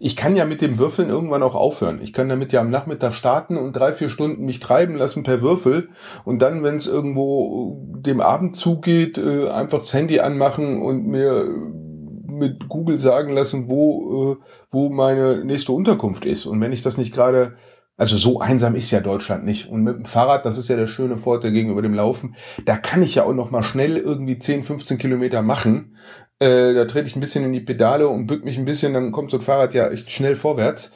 [0.00, 2.00] ich kann ja mit dem Würfeln irgendwann auch aufhören.
[2.02, 5.42] Ich kann damit ja am Nachmittag starten und drei, vier Stunden mich treiben lassen per
[5.42, 5.90] Würfel
[6.24, 11.46] und dann, wenn es irgendwo dem Abend zugeht, äh, einfach das Handy anmachen und mir
[12.26, 16.46] mit Google sagen lassen, wo, äh, wo meine nächste Unterkunft ist.
[16.46, 17.54] Und wenn ich das nicht gerade,
[17.96, 19.70] also so einsam ist ja Deutschland nicht.
[19.70, 23.02] Und mit dem Fahrrad, das ist ja der schöne Vorteil gegenüber dem Laufen, da kann
[23.02, 25.96] ich ja auch noch mal schnell irgendwie 10, 15 Kilometer machen.
[26.38, 29.12] Äh, da trete ich ein bisschen in die Pedale und bück mich ein bisschen, dann
[29.12, 30.90] kommt so ein Fahrrad ja echt schnell vorwärts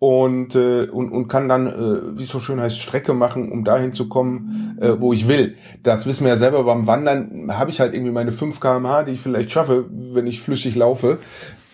[0.00, 3.64] und, äh, und, und kann dann, äh, wie es so schön heißt, Strecke machen, um
[3.64, 5.56] dahin zu kommen, äh, wo ich will.
[5.82, 9.12] Das wissen wir ja selber beim Wandern, habe ich halt irgendwie meine 5 kmh, die
[9.12, 11.18] ich vielleicht schaffe, wenn ich flüssig laufe.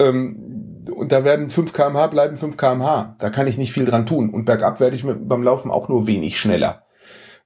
[0.00, 3.14] Ähm, und da werden 5 kmh bleiben 5 kmh.
[3.18, 4.30] Da kann ich nicht viel dran tun.
[4.30, 6.82] Und bergab werde ich mit, beim Laufen auch nur wenig schneller.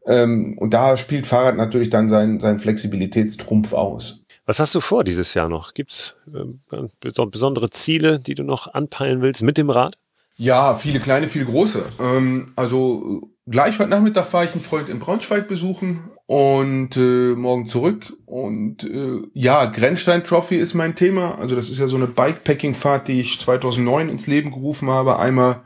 [0.06, 4.24] Ähm, und da spielt Fahrrad natürlich dann seinen, seinen Flexibilitätstrumpf aus.
[4.46, 5.74] Was hast du vor dieses Jahr noch?
[5.74, 9.96] Gibt es äh, besondere Ziele, die du noch anpeilen willst mit dem Rad?
[10.36, 11.84] Ja, viele kleine, viele große.
[12.00, 17.68] Ähm, also gleich heute Nachmittag fahre ich einen Freund in Braunschweig besuchen und äh, morgen
[17.68, 18.16] zurück.
[18.24, 21.38] Und äh, ja, Grenzstein Trophy ist mein Thema.
[21.38, 25.18] Also das ist ja so eine Bikepacking-Fahrt, die ich 2009 ins Leben gerufen habe.
[25.18, 25.62] Einmal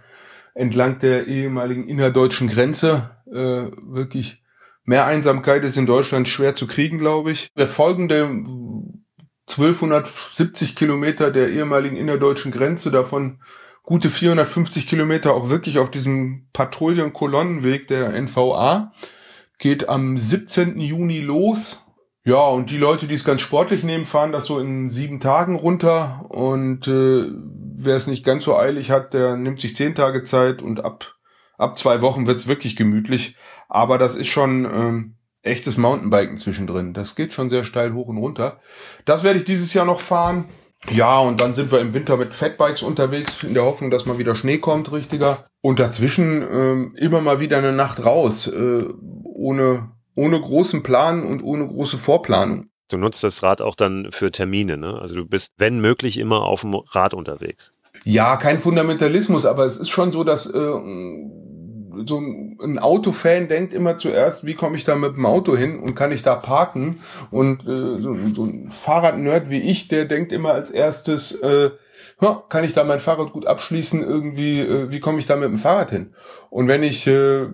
[0.55, 3.11] entlang der ehemaligen innerdeutschen Grenze.
[3.27, 4.43] Äh, wirklich
[4.85, 7.49] mehr Einsamkeit ist in Deutschland schwer zu kriegen, glaube ich.
[7.57, 8.45] Der folgende
[9.49, 13.41] 1270 Kilometer der ehemaligen innerdeutschen Grenze, davon
[13.83, 18.93] gute 450 Kilometer auch wirklich auf diesem Patrouillen-Kolonnenweg der NVA.
[19.59, 20.79] Geht am 17.
[20.81, 21.87] Juni los.
[22.27, 25.57] Ja, und die Leute, die es ganz sportlich nehmen, fahren das so in sieben Tagen
[25.57, 26.25] runter.
[26.31, 27.31] Und äh,
[27.77, 31.15] wer es nicht ganz so eilig hat, der nimmt sich zehn Tage Zeit und ab,
[31.59, 33.37] ab zwei Wochen wird's wirklich gemütlich.
[33.75, 36.95] Aber das ist schon ähm, echtes Mountainbiken zwischendrin.
[36.95, 38.61] Das geht schon sehr steil hoch und runter.
[39.05, 40.45] Das werde ich dieses Jahr noch fahren.
[40.91, 44.17] Ja, und dann sind wir im Winter mit Fatbikes unterwegs, in der Hoffnung, dass mal
[44.17, 45.47] wieder Schnee kommt, richtiger.
[45.61, 48.85] Und dazwischen ähm, immer mal wieder eine Nacht raus, äh,
[49.25, 52.69] ohne, ohne großen Plan und ohne große Vorplanung.
[52.91, 55.01] Du nutzt das Rad auch dann für Termine, ne?
[55.01, 57.73] Also du bist, wenn möglich, immer auf dem Rad unterwegs.
[58.05, 60.59] Ja, kein Fundamentalismus, aber es ist schon so, dass äh,
[62.07, 65.95] so ein Autofan denkt immer zuerst, wie komme ich da mit dem Auto hin und
[65.95, 67.01] kann ich da parken?
[67.31, 71.71] Und äh, so, so ein Fahrradnerd wie ich, der denkt immer als erstes, äh,
[72.49, 74.03] kann ich da mein Fahrrad gut abschließen?
[74.03, 76.15] Irgendwie, äh, wie komme ich da mit dem Fahrrad hin?
[76.51, 77.47] Und wenn ich äh,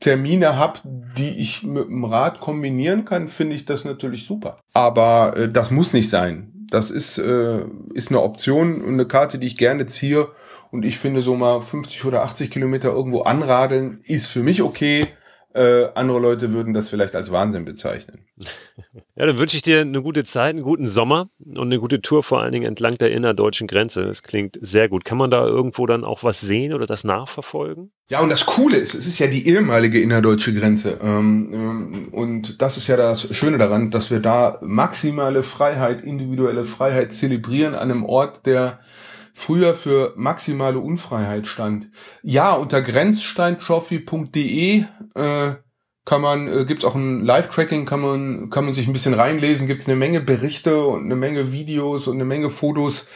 [0.00, 0.80] Termine habe,
[1.16, 4.58] die ich mit dem Rad kombinieren kann, finde ich das natürlich super.
[4.74, 6.52] Aber äh, das muss nicht sein.
[6.70, 10.28] Das ist, äh, ist eine Option und eine Karte, die ich gerne ziehe.
[10.76, 15.06] Und ich finde so mal 50 oder 80 Kilometer irgendwo anradeln ist für mich okay.
[15.54, 18.26] Äh, andere Leute würden das vielleicht als Wahnsinn bezeichnen.
[19.16, 22.22] Ja, dann wünsche ich dir eine gute Zeit, einen guten Sommer und eine gute Tour
[22.22, 24.04] vor allen Dingen entlang der innerdeutschen Grenze.
[24.04, 25.06] Das klingt sehr gut.
[25.06, 27.90] Kann man da irgendwo dann auch was sehen oder das nachverfolgen?
[28.10, 30.98] Ja, und das Coole ist, es ist ja die ehemalige innerdeutsche Grenze.
[31.02, 36.64] Ähm, ähm, und das ist ja das Schöne daran, dass wir da maximale Freiheit, individuelle
[36.66, 38.80] Freiheit zelebrieren an einem Ort, der
[39.36, 41.90] früher für maximale Unfreiheit stand.
[42.22, 45.54] Ja, unter grenzsteintrophy.de äh,
[46.06, 49.66] kann man, äh, gibt's auch ein Live-Tracking, kann man, kann man sich ein bisschen reinlesen,
[49.66, 53.08] gibt's eine Menge Berichte und eine Menge Videos und eine Menge Fotos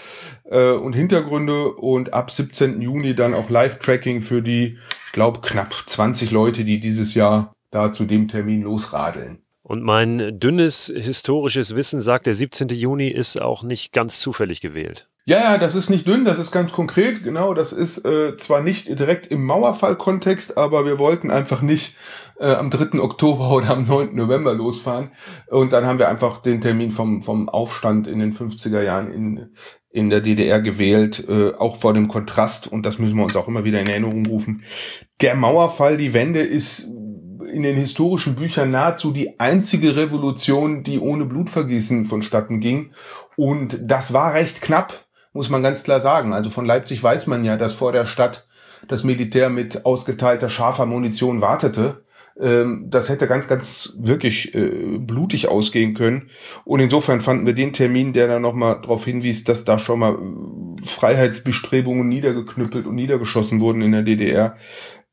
[0.45, 2.83] äh, und Hintergründe und ab 17.
[2.83, 7.95] Juni dann auch Live-Tracking für die, ich glaube, knapp 20 Leute, die dieses Jahr da
[7.95, 9.39] zu dem Termin losradeln.
[9.63, 12.69] Und mein dünnes historisches Wissen sagt, der 17.
[12.69, 15.09] Juni ist auch nicht ganz zufällig gewählt.
[15.31, 17.55] Ja, ja, das ist nicht dünn, das ist ganz konkret, genau.
[17.55, 21.95] Das ist äh, zwar nicht direkt im Mauerfall-Kontext, aber wir wollten einfach nicht
[22.41, 22.99] äh, am 3.
[22.99, 24.13] Oktober oder am 9.
[24.17, 25.13] November losfahren.
[25.47, 29.51] Und dann haben wir einfach den Termin vom, vom Aufstand in den 50er Jahren in,
[29.91, 33.47] in der DDR gewählt, äh, auch vor dem Kontrast, und das müssen wir uns auch
[33.47, 34.65] immer wieder in Erinnerung rufen.
[35.21, 36.89] Der Mauerfall, die Wende ist
[37.53, 42.95] in den historischen Büchern nahezu die einzige Revolution, die ohne Blutvergießen vonstatten ging.
[43.37, 46.33] Und das war recht knapp muss man ganz klar sagen.
[46.33, 48.47] Also von Leipzig weiß man ja, dass vor der Stadt
[48.89, 52.05] das Militär mit ausgeteilter scharfer Munition wartete.
[52.39, 56.31] Ähm, das hätte ganz, ganz wirklich äh, blutig ausgehen können.
[56.65, 60.15] Und insofern fanden wir den Termin, der dann nochmal darauf hinwies, dass da schon mal
[60.15, 64.57] äh, Freiheitsbestrebungen niedergeknüppelt und niedergeschossen wurden in der DDR,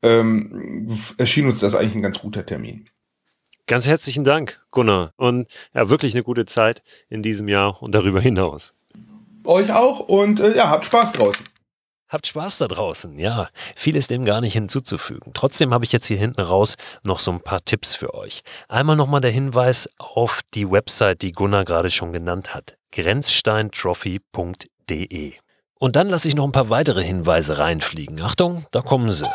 [0.02, 2.88] ähm, erschien uns das eigentlich ein ganz guter Termin.
[3.66, 5.12] Ganz herzlichen Dank, Gunnar.
[5.16, 8.72] Und ja, wirklich eine gute Zeit in diesem Jahr und darüber hinaus
[9.44, 11.46] euch auch und äh, ja, habt Spaß draußen.
[12.08, 13.48] Habt Spaß da draußen, ja.
[13.76, 15.32] Viel ist dem gar nicht hinzuzufügen.
[15.34, 18.40] Trotzdem habe ich jetzt hier hinten raus noch so ein paar Tipps für euch.
[18.66, 22.78] Einmal nochmal der Hinweis auf die Website, die Gunnar gerade schon genannt hat.
[22.92, 25.34] grenzsteintrophy.de.
[25.78, 28.22] Und dann lasse ich noch ein paar weitere Hinweise reinfliegen.
[28.22, 29.28] Achtung, da kommen sie.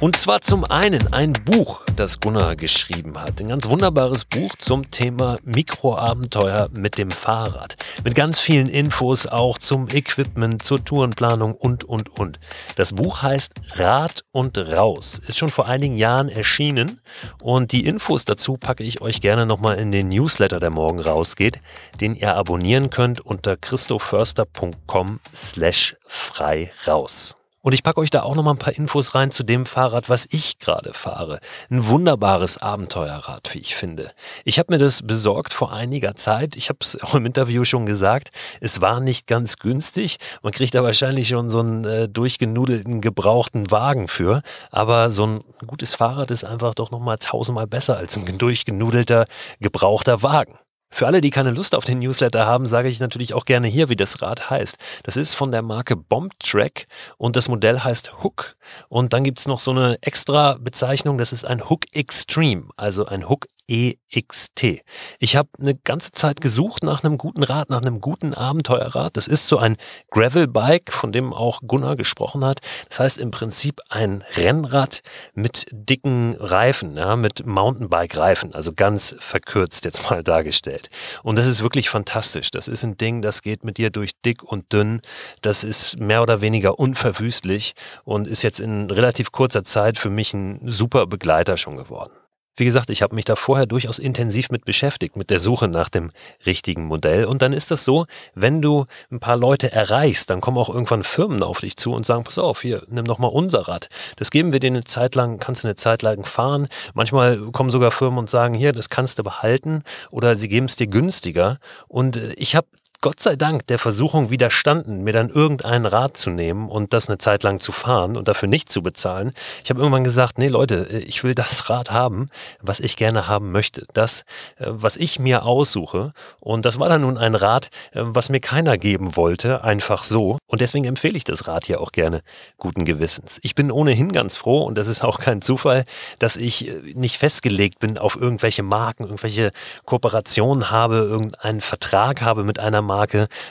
[0.00, 3.40] Und zwar zum einen ein Buch, das Gunnar geschrieben hat.
[3.40, 7.76] Ein ganz wunderbares Buch zum Thema Mikroabenteuer mit dem Fahrrad.
[8.02, 12.40] Mit ganz vielen Infos auch zum Equipment, zur Tourenplanung und, und, und.
[12.76, 15.20] Das Buch heißt Rad und Raus.
[15.26, 17.00] Ist schon vor einigen Jahren erschienen.
[17.40, 21.60] Und die Infos dazu packe ich euch gerne nochmal in den Newsletter, der morgen rausgeht,
[22.00, 27.36] den ihr abonnieren könnt unter christoförster.com slash frei raus.
[27.64, 30.10] Und ich packe euch da auch noch mal ein paar Infos rein zu dem Fahrrad,
[30.10, 31.40] was ich gerade fahre.
[31.70, 34.12] Ein wunderbares Abenteuerrad, wie ich finde.
[34.44, 36.56] Ich habe mir das besorgt vor einiger Zeit.
[36.56, 38.32] Ich habe es auch im Interview schon gesagt.
[38.60, 40.18] Es war nicht ganz günstig.
[40.42, 44.42] Man kriegt da wahrscheinlich schon so einen äh, durchgenudelten, gebrauchten Wagen für.
[44.70, 49.24] Aber so ein gutes Fahrrad ist einfach doch noch mal tausendmal besser als ein durchgenudelter,
[49.60, 50.58] gebrauchter Wagen.
[50.94, 53.88] Für alle, die keine Lust auf den Newsletter haben, sage ich natürlich auch gerne hier,
[53.88, 54.78] wie das Rad heißt.
[55.02, 56.86] Das ist von der Marke Bombtrack
[57.18, 58.54] und das Modell heißt Hook.
[58.88, 63.06] Und dann gibt es noch so eine extra Bezeichnung, das ist ein Hook Extreme, also
[63.06, 64.82] ein Hook EXT.
[65.18, 69.16] Ich habe eine ganze Zeit gesucht nach einem guten Rad, nach einem guten Abenteuerrad.
[69.16, 69.76] Das ist so ein
[70.10, 72.60] Gravelbike, von dem auch Gunnar gesprochen hat.
[72.88, 75.00] Das heißt im Prinzip ein Rennrad
[75.34, 80.90] mit dicken Reifen, ja, mit Mountainbike-Reifen, also ganz verkürzt jetzt mal dargestellt.
[81.22, 82.50] Und das ist wirklich fantastisch.
[82.50, 85.00] Das ist ein Ding, das geht mit dir durch dick und dünn.
[85.40, 87.74] Das ist mehr oder weniger unverwüstlich
[88.04, 92.12] und ist jetzt in relativ kurzer Zeit für mich ein super Begleiter schon geworden.
[92.56, 95.88] Wie gesagt, ich habe mich da vorher durchaus intensiv mit beschäftigt, mit der Suche nach
[95.88, 96.10] dem
[96.46, 97.24] richtigen Modell.
[97.24, 101.02] Und dann ist das so, wenn du ein paar Leute erreichst, dann kommen auch irgendwann
[101.02, 103.88] Firmen auf dich zu und sagen, pass auf, hier, nimm doch mal unser Rad.
[104.16, 106.68] Das geben wir dir eine Zeit lang, kannst du eine Zeit lang fahren.
[106.94, 110.76] Manchmal kommen sogar Firmen und sagen, hier, das kannst du behalten oder sie geben es
[110.76, 111.58] dir günstiger.
[111.88, 112.68] Und äh, ich habe
[113.04, 117.18] Gott sei Dank der Versuchung widerstanden, mir dann irgendein Rad zu nehmen und das eine
[117.18, 119.34] Zeit lang zu fahren und dafür nicht zu bezahlen.
[119.62, 122.28] Ich habe irgendwann gesagt, nee Leute, ich will das Rad haben,
[122.62, 123.86] was ich gerne haben möchte.
[123.92, 124.22] Das,
[124.56, 126.14] äh, was ich mir aussuche.
[126.40, 130.38] Und das war dann nun ein Rad, äh, was mir keiner geben wollte, einfach so.
[130.46, 132.22] Und deswegen empfehle ich das Rad hier auch gerne
[132.56, 133.38] guten Gewissens.
[133.42, 135.84] Ich bin ohnehin ganz froh und das ist auch kein Zufall,
[136.20, 139.52] dass ich äh, nicht festgelegt bin auf irgendwelche Marken, irgendwelche
[139.84, 142.93] Kooperationen habe, irgendeinen Vertrag habe mit einer Marke,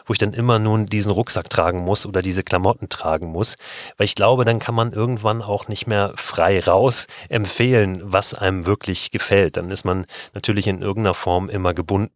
[0.05, 3.55] wo ich dann immer nun diesen Rucksack tragen muss oder diese Klamotten tragen muss.
[3.97, 8.65] Weil ich glaube, dann kann man irgendwann auch nicht mehr frei raus empfehlen, was einem
[8.65, 9.57] wirklich gefällt.
[9.57, 12.11] Dann ist man natürlich in irgendeiner Form immer gebunden.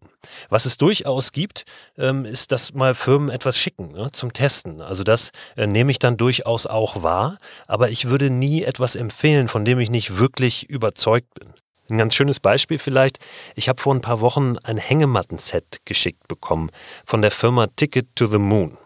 [0.50, 1.66] Was es durchaus gibt,
[1.98, 4.82] ähm, ist, dass mal Firmen etwas schicken ne, zum Testen.
[4.82, 7.38] Also das äh, nehme ich dann durchaus auch wahr,
[7.68, 11.54] aber ich würde nie etwas empfehlen, von dem ich nicht wirklich überzeugt bin.
[11.90, 13.20] Ein ganz schönes Beispiel vielleicht.
[13.56, 16.70] Ich habe vor ein paar Wochen ein Hängematten-Set geschickt bekommen
[17.06, 18.78] von der Firma Ticket to the Moon.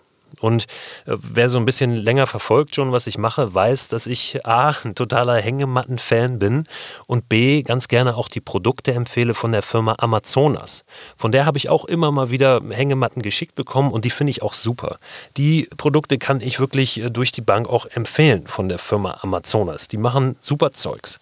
[0.41, 0.63] Und
[1.05, 4.75] äh, wer so ein bisschen länger verfolgt schon, was ich mache, weiß, dass ich A,
[4.83, 6.65] ein totaler Hängematten-Fan bin
[7.07, 10.83] und B, ganz gerne auch die Produkte empfehle von der Firma Amazonas.
[11.15, 14.41] Von der habe ich auch immer mal wieder Hängematten geschickt bekommen und die finde ich
[14.41, 14.97] auch super.
[15.37, 19.87] Die Produkte kann ich wirklich äh, durch die Bank auch empfehlen von der Firma Amazonas.
[19.87, 21.19] Die machen super Zeugs.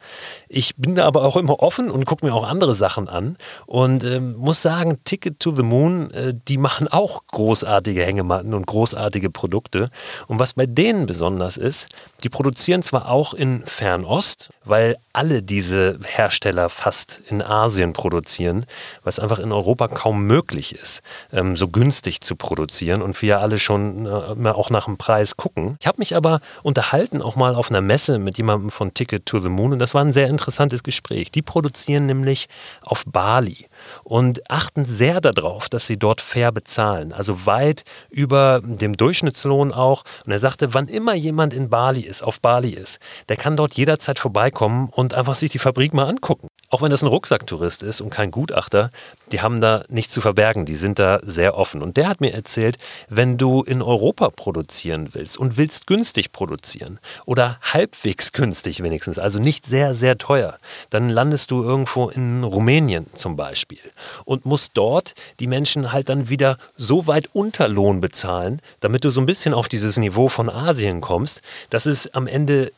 [0.48, 4.04] Ich bin da aber auch immer offen und gucke mir auch andere Sachen an und
[4.04, 9.09] äh, muss sagen, Ticket to the Moon, äh, die machen auch großartige Hängematten und großartige
[9.30, 9.90] Produkte.
[10.28, 11.88] Und was bei denen besonders ist,
[12.24, 18.66] die produzieren zwar auch in Fernost, weil alle diese Hersteller fast in Asien produzieren,
[19.04, 21.02] was einfach in Europa kaum möglich ist,
[21.34, 25.78] ähm, so günstig zu produzieren und wir alle schon äh, auch nach dem Preis gucken.
[25.82, 29.40] Ich habe mich aber unterhalten auch mal auf einer Messe mit jemandem von Ticket to
[29.40, 31.32] the Moon und das war ein sehr interessantes Gespräch.
[31.32, 32.48] Die produzieren nämlich
[32.82, 33.68] auf Bali
[34.04, 40.04] und achten sehr darauf, dass sie dort fair bezahlen, also weit über dem Durchschnittslohn auch.
[40.26, 43.74] Und er sagte, wann immer jemand in Bali ist, auf Bali ist, der kann dort
[43.76, 46.48] jederzeit vorbeikommen und einfach sich die Fabrik mal angucken.
[46.70, 48.92] Auch wenn das ein Rucksacktourist ist und kein Gutachter,
[49.32, 51.82] die haben da nichts zu verbergen, die sind da sehr offen.
[51.82, 57.00] Und der hat mir erzählt, wenn du in Europa produzieren willst und willst günstig produzieren
[57.26, 60.58] oder halbwegs günstig wenigstens, also nicht sehr, sehr teuer,
[60.90, 63.80] dann landest du irgendwo in Rumänien zum Beispiel
[64.26, 69.10] und musst dort die Menschen halt dann wieder so weit unter Lohn bezahlen, damit du
[69.10, 72.72] so ein bisschen auf dieses Niveau von Asien kommst, dass es am Ende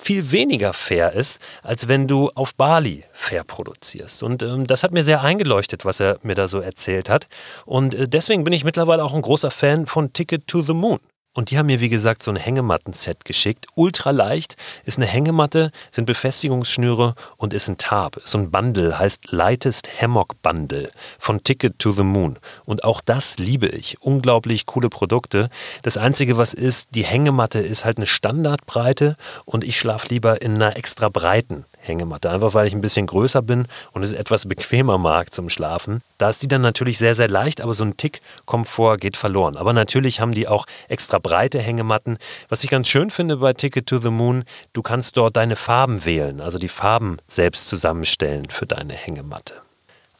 [0.00, 4.22] viel weniger fair ist, als wenn du auf Bali fair produzierst.
[4.22, 7.28] Und ähm, das hat mir sehr eingeleuchtet, was er mir da so erzählt hat.
[7.64, 11.00] Und äh, deswegen bin ich mittlerweile auch ein großer Fan von Ticket to the Moon.
[11.38, 13.68] Und die haben mir, wie gesagt, so ein Hängematten-Set geschickt.
[13.76, 18.20] Ultra leicht, ist eine Hängematte, sind Befestigungsschnüre und ist ein Tab.
[18.24, 22.40] So ein Bundle heißt Lightest Hammock Bundle von Ticket to the Moon.
[22.64, 24.02] Und auch das liebe ich.
[24.02, 25.48] Unglaublich coole Produkte.
[25.84, 30.56] Das Einzige, was ist, die Hängematte ist halt eine Standardbreite und ich schlafe lieber in
[30.56, 32.30] einer extra breiten Hängematte.
[32.30, 36.00] Einfach weil ich ein bisschen größer bin und es etwas bequemer mag zum Schlafen.
[36.18, 39.56] Da ist die dann natürlich sehr, sehr leicht, aber so ein Tick Komfort geht verloren.
[39.56, 42.18] Aber natürlich haben die auch extra breite Hängematten.
[42.48, 46.04] Was ich ganz schön finde bei Ticket to the Moon, du kannst dort deine Farben
[46.04, 49.54] wählen, also die Farben selbst zusammenstellen für deine Hängematte.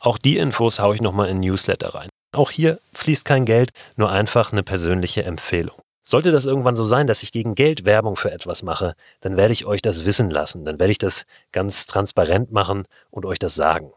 [0.00, 2.09] Auch die Infos haue ich nochmal in Newsletter rein.
[2.33, 5.76] Auch hier fließt kein Geld, nur einfach eine persönliche Empfehlung.
[6.11, 9.53] Sollte das irgendwann so sein, dass ich gegen Geld Werbung für etwas mache, dann werde
[9.53, 10.64] ich euch das wissen lassen.
[10.64, 13.92] Dann werde ich das ganz transparent machen und euch das sagen.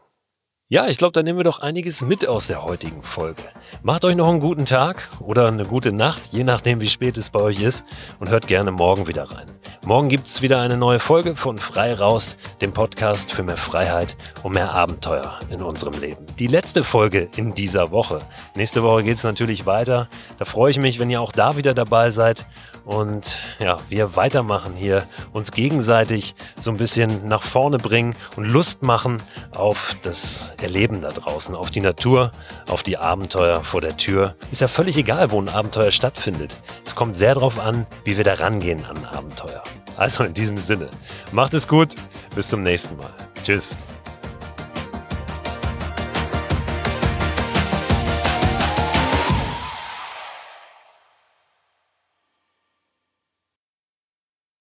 [0.72, 3.42] Ja, ich glaube, da nehmen wir doch einiges mit aus der heutigen Folge.
[3.82, 7.28] Macht euch noch einen guten Tag oder eine gute Nacht, je nachdem, wie spät es
[7.28, 7.84] bei euch ist,
[8.20, 9.50] und hört gerne morgen wieder rein.
[9.84, 14.16] Morgen gibt es wieder eine neue Folge von Frei Raus, dem Podcast für mehr Freiheit
[14.42, 16.24] und mehr Abenteuer in unserem Leben.
[16.38, 18.22] Die letzte Folge in dieser Woche.
[18.56, 20.08] Nächste Woche geht es natürlich weiter.
[20.38, 22.46] Da freue ich mich, wenn ihr auch da wieder dabei seid
[22.84, 28.82] und ja, wir weitermachen hier, uns gegenseitig so ein bisschen nach vorne bringen und Lust
[28.82, 29.22] machen
[29.54, 32.32] auf das Erleben da draußen, auf die Natur,
[32.68, 34.36] auf die Abenteuer vor der Tür.
[34.50, 36.58] Ist ja völlig egal, wo ein Abenteuer stattfindet.
[36.84, 39.62] Es kommt sehr darauf an, wie wir da rangehen an ein Abenteuer.
[39.96, 40.88] Also in diesem Sinne,
[41.32, 41.94] macht es gut,
[42.34, 43.12] bis zum nächsten Mal.
[43.42, 43.76] Tschüss.